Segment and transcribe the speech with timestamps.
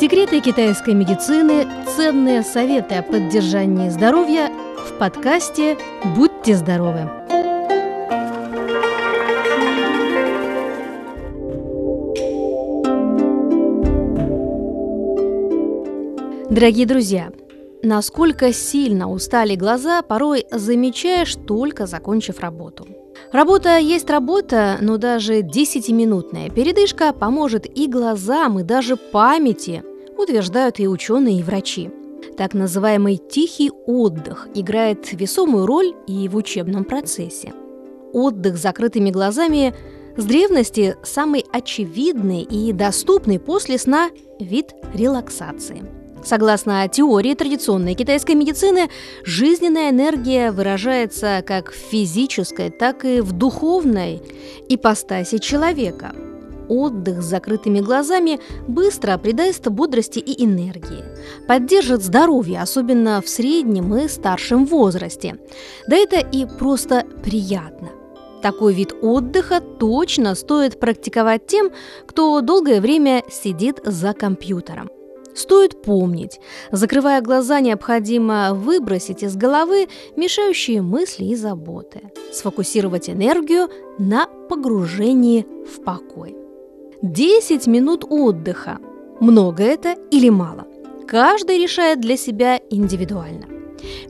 [0.00, 4.50] Секреты китайской медицины, ценные советы о поддержании здоровья
[4.88, 5.76] в подкасте
[6.16, 7.00] «Будьте здоровы».
[16.48, 17.30] Дорогие друзья,
[17.82, 22.88] насколько сильно устали глаза, порой замечаешь только закончив работу.
[23.32, 29.84] Работа есть работа, но даже 10-минутная передышка поможет и глазам, и даже памяти,
[30.20, 31.90] утверждают и ученые, и врачи.
[32.36, 37.52] Так называемый тихий отдых играет весомую роль и в учебном процессе.
[38.12, 39.74] Отдых с закрытыми глазами
[40.16, 45.82] с древности самый очевидный и доступный после сна вид релаксации–
[46.22, 48.90] Согласно теории традиционной китайской медицины,
[49.24, 54.22] жизненная энергия выражается как в физической, так и в духовной
[54.68, 56.12] ипостаси человека.
[56.70, 58.38] Отдых с закрытыми глазами
[58.68, 61.04] быстро придаст бодрости и энергии,
[61.48, 65.36] поддержит здоровье, особенно в среднем и старшем возрасте.
[65.88, 67.88] Да это и просто приятно.
[68.40, 71.72] Такой вид отдыха точно стоит практиковать тем,
[72.06, 74.90] кто долгое время сидит за компьютером.
[75.34, 76.38] Стоит помнить,
[76.70, 85.82] закрывая глаза, необходимо выбросить из головы мешающие мысли и заботы, сфокусировать энергию на погружении в
[85.82, 86.36] покой.
[87.02, 88.78] 10 минут отдыха.
[89.20, 90.66] Много это или мало?
[91.08, 93.46] Каждый решает для себя индивидуально.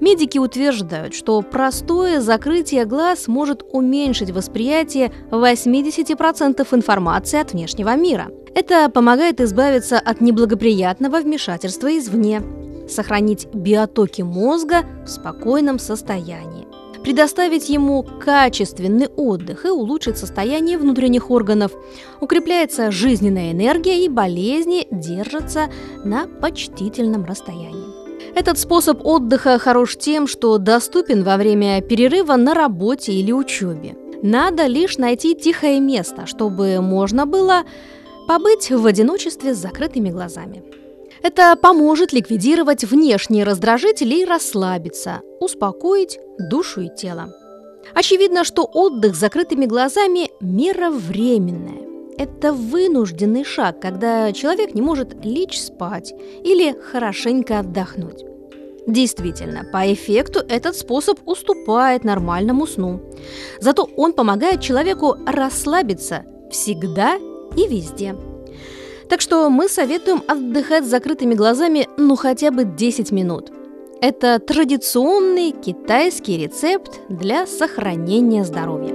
[0.00, 8.32] Медики утверждают, что простое закрытие глаз может уменьшить восприятие 80% информации от внешнего мира.
[8.56, 12.42] Это помогает избавиться от неблагоприятного вмешательства извне,
[12.88, 16.66] сохранить биотоки мозга в спокойном состоянии,
[17.02, 21.72] предоставить ему качественный отдых и улучшить состояние внутренних органов.
[22.20, 25.70] Укрепляется жизненная энергия и болезни держатся
[26.04, 27.90] на почтительном расстоянии.
[28.34, 33.96] Этот способ отдыха хорош тем, что доступен во время перерыва на работе или учебе.
[34.22, 37.64] Надо лишь найти тихое место, чтобы можно было
[38.28, 40.62] побыть в одиночестве с закрытыми глазами.
[41.22, 47.34] Это поможет ликвидировать внешние раздражители и расслабиться, успокоить душу и тело.
[47.94, 51.88] Очевидно, что отдых с закрытыми глазами– мера временная.
[52.16, 56.12] Это вынужденный шаг, когда человек не может лечь спать
[56.44, 58.24] или хорошенько отдохнуть.
[58.86, 63.00] Действительно, по эффекту этот способ уступает нормальному сну.
[63.60, 67.16] Зато он помогает человеку расслабиться всегда
[67.56, 68.14] и везде.
[69.10, 73.50] Так что мы советуем отдыхать с закрытыми глазами ну хотя бы 10 минут.
[74.00, 78.94] Это традиционный китайский рецепт для сохранения здоровья.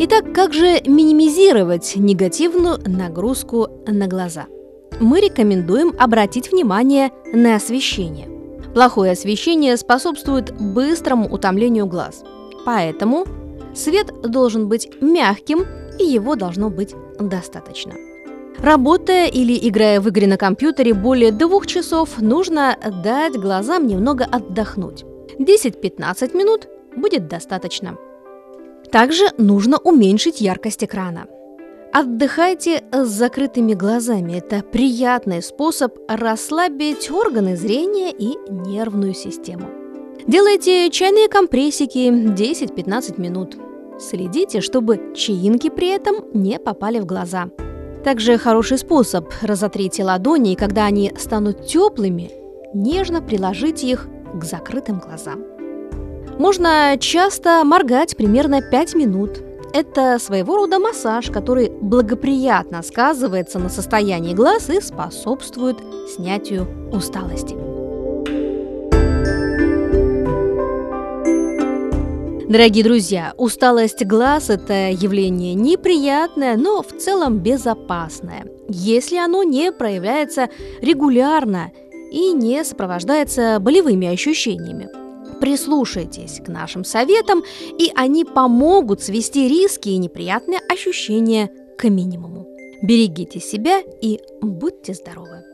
[0.00, 4.44] Итак, как же минимизировать негативную нагрузку на глаза?
[5.00, 8.28] Мы рекомендуем обратить внимание на освещение.
[8.74, 12.22] Плохое освещение способствует быстрому утомлению глаз.
[12.64, 13.26] Поэтому
[13.74, 15.64] свет должен быть мягким
[15.98, 17.94] и его должно быть достаточно.
[18.58, 25.04] Работая или играя в игры на компьютере более двух часов, нужно дать глазам немного отдохнуть.
[25.38, 27.98] 10-15 минут будет достаточно.
[28.90, 31.26] Также нужно уменьшить яркость экрана.
[31.92, 34.38] Отдыхайте с закрытыми глазами.
[34.38, 39.83] Это приятный способ расслабить органы зрения и нервную систему.
[40.26, 43.58] Делайте чайные компрессики 10-15 минут.
[44.00, 47.50] Следите, чтобы чаинки при этом не попали в глаза.
[48.04, 52.30] Также хороший способ– разотрите ладони, и когда они станут теплыми,
[52.72, 55.44] нежно приложите их к закрытым глазам.
[56.38, 59.42] Можно часто моргать примерно 5 минут.
[59.74, 65.76] Это своего рода массаж, который благоприятно сказывается на состоянии глаз и способствует
[66.08, 67.73] снятию усталости.
[72.48, 80.50] Дорогие друзья, усталость глаз– это явление неприятное, но в целом безопасное, если оно не проявляется
[80.82, 81.72] регулярно
[82.12, 84.90] и не сопровождается болевыми ощущениями.
[85.40, 87.42] Прислушайтесь к нашим советам,
[87.78, 92.46] и они помогут свести риски и неприятные ощущения к минимуму.
[92.82, 95.53] Берегите себя и будьте здоровы!